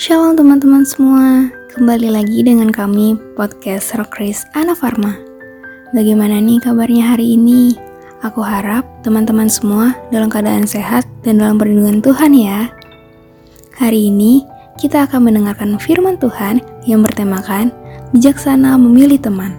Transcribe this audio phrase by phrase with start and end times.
[0.00, 5.12] Shalom teman-teman semua, kembali lagi dengan kami podcast Rockris Ana Farma.
[5.92, 7.76] Bagaimana nih kabarnya hari ini?
[8.24, 12.72] Aku harap teman-teman semua dalam keadaan sehat dan dalam perlindungan Tuhan ya.
[13.76, 14.40] Hari ini
[14.80, 17.68] kita akan mendengarkan firman Tuhan yang bertemakan
[18.16, 19.52] bijaksana memilih teman.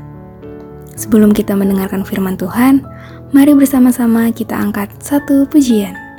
[0.98, 2.82] Sebelum kita mendengarkan firman Tuhan,
[3.30, 6.11] mari bersama-sama kita angkat satu pujian.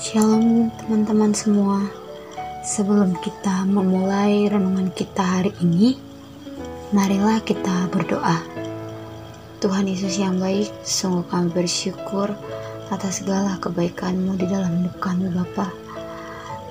[0.00, 1.84] Shalom teman-teman semua
[2.64, 6.00] Sebelum kita memulai renungan kita hari ini
[6.96, 8.40] Marilah kita berdoa
[9.60, 12.32] Tuhan Yesus yang baik Sungguh kami bersyukur
[12.88, 15.68] Atas segala kebaikanmu di dalam hidup kami Bapa.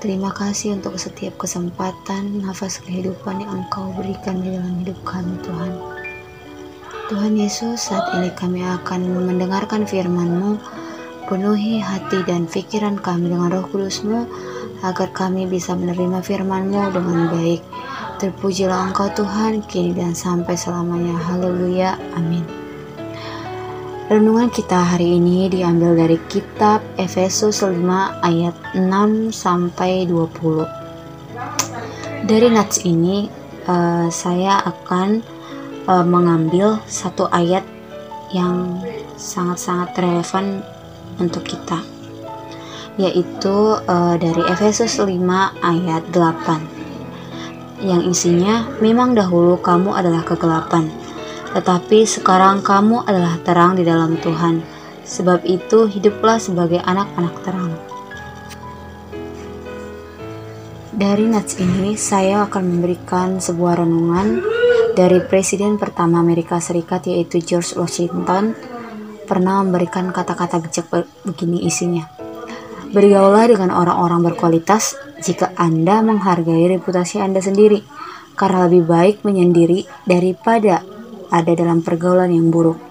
[0.02, 5.72] Terima kasih untuk setiap kesempatan Nafas kehidupan yang engkau berikan di dalam hidup kami Tuhan
[7.10, 10.79] Tuhan Yesus, saat ini kami akan mendengarkan firman-Mu.
[11.30, 14.26] Penuhi hati dan pikiran kami dengan roh kudus-Mu,
[14.82, 17.62] agar kami bisa menerima firman-Mu dengan baik.
[18.18, 21.14] Terpujilah Engkau Tuhan, kini dan sampai selamanya.
[21.14, 21.94] Haleluya.
[22.18, 22.42] Amin.
[24.10, 27.78] Renungan kita hari ini diambil dari kitab Efesus 5
[28.26, 32.26] ayat 6 sampai 20.
[32.26, 33.30] Dari nats ini
[33.70, 35.22] uh, saya akan
[35.86, 37.62] uh, mengambil satu ayat
[38.34, 38.82] yang
[39.14, 40.66] sangat-sangat relevan
[41.22, 41.84] untuk kita
[42.98, 45.06] yaitu uh, dari Efesus 5
[45.62, 50.90] ayat 8 yang isinya memang dahulu kamu adalah kegelapan
[51.50, 54.62] tetapi sekarang kamu adalah terang di dalam Tuhan.
[55.02, 57.74] Sebab itu hiduplah sebagai anak-anak terang.
[60.94, 64.44] Dari nats ini saya akan memberikan sebuah renungan
[64.94, 68.54] dari Presiden pertama Amerika Serikat yaitu George Washington
[69.30, 70.90] pernah memberikan kata-kata bijak
[71.22, 72.10] begini isinya.
[72.90, 77.86] Bergaulah dengan orang-orang berkualitas jika Anda menghargai reputasi Anda sendiri,
[78.34, 80.82] karena lebih baik menyendiri daripada
[81.30, 82.82] ada dalam pergaulan yang buruk.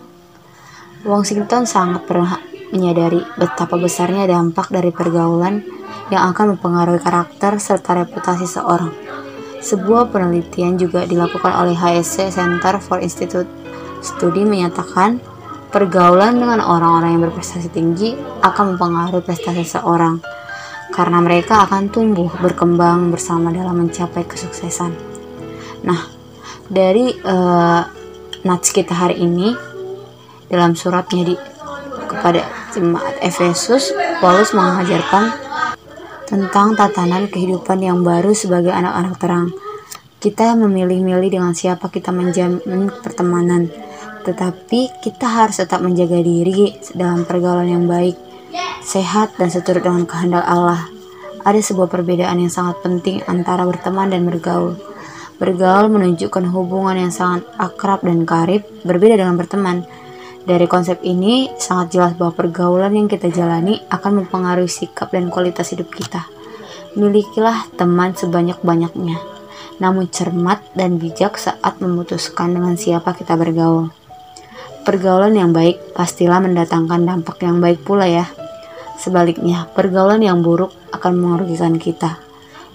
[1.04, 2.40] Washington sangat pernah
[2.72, 5.60] menyadari betapa besarnya dampak dari pergaulan
[6.08, 8.96] yang akan mempengaruhi karakter serta reputasi seorang.
[9.60, 13.50] Sebuah penelitian juga dilakukan oleh HSC Center for Institute
[14.00, 15.20] Study menyatakan
[15.69, 20.18] Pergaulan dengan orang-orang yang berprestasi tinggi akan mempengaruhi prestasi seorang,
[20.89, 24.89] karena mereka akan tumbuh berkembang bersama dalam mencapai kesuksesan.
[25.86, 26.10] Nah,
[26.66, 27.86] dari uh,
[28.50, 29.54] nats kita hari ini
[30.50, 31.36] dalam suratnya di
[32.10, 32.42] kepada
[32.74, 35.30] jemaat Efesus, Paulus mengajarkan
[36.25, 39.48] tentang tatanan kehidupan yang baru sebagai anak-anak terang.
[40.18, 43.69] Kita memilih-milih dengan siapa kita menjamin pertemanan
[44.24, 48.16] tetapi kita harus tetap menjaga diri dalam pergaulan yang baik,
[48.83, 50.89] sehat, dan seturut dengan kehendak Allah.
[51.45, 54.75] Ada sebuah perbedaan yang sangat penting antara berteman dan bergaul.
[55.39, 59.88] Bergaul menunjukkan hubungan yang sangat akrab dan karib, berbeda dengan berteman.
[60.44, 65.71] Dari konsep ini, sangat jelas bahwa pergaulan yang kita jalani akan mempengaruhi sikap dan kualitas
[65.71, 66.27] hidup kita.
[66.98, 69.16] Milikilah teman sebanyak-banyaknya,
[69.77, 73.99] namun cermat dan bijak saat memutuskan dengan siapa kita bergaul.
[74.88, 78.26] Pergaulan yang baik pastilah mendatangkan dampak yang baik pula ya.
[79.00, 82.20] Sebaliknya, pergaulan yang buruk akan merugikan kita.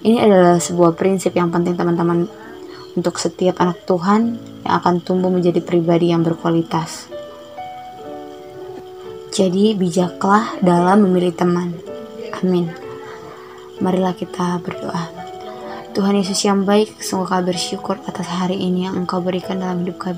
[0.05, 2.29] Ini adalah sebuah prinsip yang penting teman-teman
[2.95, 7.09] untuk setiap anak Tuhan yang akan tumbuh menjadi pribadi yang berkualitas.
[9.35, 11.75] Jadi bijaklah dalam memilih teman.
[12.39, 12.71] Amin.
[13.83, 15.11] Marilah kita berdoa.
[15.95, 19.99] Tuhan Yesus yang baik, sungguh kami bersyukur atas hari ini yang Engkau berikan dalam hidup
[19.99, 20.15] kami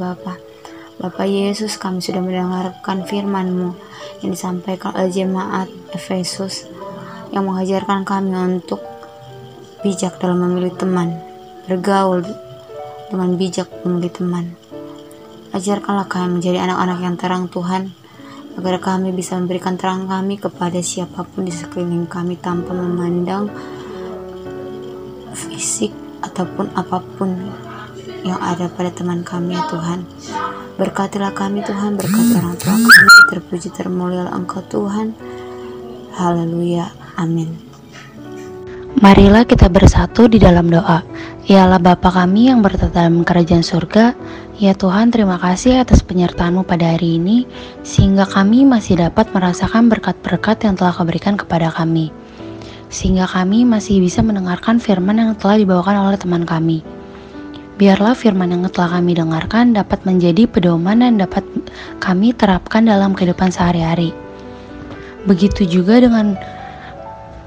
[0.97, 1.29] Bapa.
[1.29, 3.77] Yesus, kami sudah mendengarkan firman-Mu
[4.25, 6.65] yang disampaikan oleh jemaat Efesus
[7.29, 8.81] yang mengajarkan kami untuk
[9.85, 11.13] bijak dalam memilih teman,
[11.69, 12.25] bergaul
[13.13, 14.45] dengan bijak memilih teman.
[15.53, 17.93] Ajarkanlah kami menjadi anak-anak yang terang Tuhan,
[18.57, 23.53] agar kami bisa memberikan terang kami kepada siapa pun di sekeliling kami tanpa memandang
[25.37, 25.93] fisik
[26.25, 27.37] ataupun apa pun
[28.25, 30.01] yang ada pada teman kami ya Tuhan.
[30.77, 32.93] Berkatilah kami Tuhan, berkati orang tua kami,
[33.33, 35.17] terpuji termulia Engkau Tuhan.
[36.13, 36.93] Haleluya.
[37.17, 37.49] Amin.
[39.01, 41.01] Marilah kita bersatu di dalam doa.
[41.49, 44.13] Ialah Bapa kami yang bertata dalam kerajaan surga,
[44.61, 47.49] ya Tuhan terima kasih atas penyertaanmu pada hari ini,
[47.81, 52.13] sehingga kami masih dapat merasakan berkat-berkat yang telah kau berikan kepada kami.
[52.93, 56.85] Sehingga kami masih bisa mendengarkan firman yang telah dibawakan oleh teman kami.
[57.77, 61.45] Biarlah firman yang telah kami dengarkan dapat menjadi pedoman dan dapat
[62.01, 64.17] kami terapkan dalam kehidupan sehari-hari.
[65.29, 66.41] Begitu juga dengan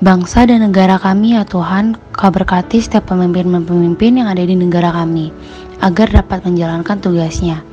[0.05, 5.33] bangsa dan negara kami ya Tuhan, Kau berkati setiap pemimpin-pemimpin yang ada di negara kami,
[5.81, 7.65] agar dapat menjalankan tugasnya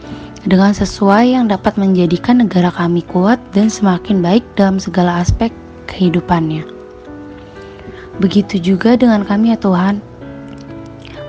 [0.46, 5.50] dengan sesuai yang dapat menjadikan negara kami kuat dan semakin baik dalam segala aspek
[5.90, 6.62] kehidupannya.
[8.22, 9.98] Begitu juga dengan kami ya Tuhan,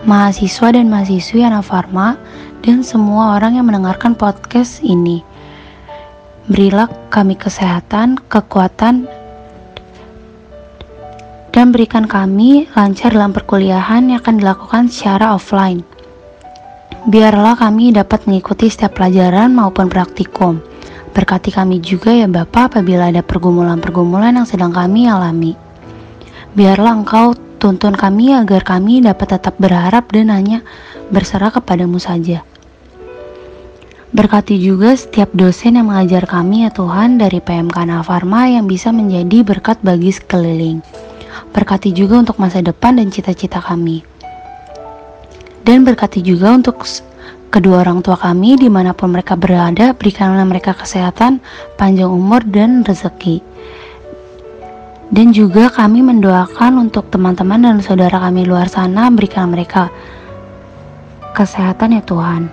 [0.08, 2.16] mahasiswa dan mahasiswi anak farma,
[2.64, 5.22] dan semua orang yang mendengarkan podcast ini.
[6.48, 9.04] Berilah kami kesehatan, kekuatan,
[11.52, 15.84] dan berikan kami lancar dalam perkuliahan yang akan dilakukan secara offline.
[17.08, 20.64] Biarlah kami dapat mengikuti setiap pelajaran maupun praktikum.
[21.12, 25.58] Berkati kami juga ya Bapak apabila ada pergumulan-pergumulan yang sedang kami alami.
[26.54, 30.62] Biarlah Engkau Tuntun kami agar kami dapat tetap berharap dan hanya
[31.10, 32.46] berserah kepadamu saja.
[34.14, 39.44] Berkati juga setiap dosen yang mengajar kami ya Tuhan dari PMK Nafarma yang bisa menjadi
[39.44, 40.80] berkat bagi sekeliling.
[41.52, 44.06] Berkati juga untuk masa depan dan cita-cita kami.
[45.66, 46.88] Dan berkati juga untuk
[47.52, 51.44] kedua orang tua kami di mana pun mereka berada, berikanlah mereka kesehatan,
[51.76, 53.44] panjang umur, dan rezeki.
[55.08, 59.88] Dan juga kami mendoakan untuk teman-teman dan saudara kami luar sana, berikan mereka
[61.32, 62.52] kesehatan ya Tuhan.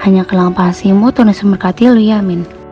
[0.00, 2.63] Hanya kelang pasimu Tuhan Yesus memberkati ya amin.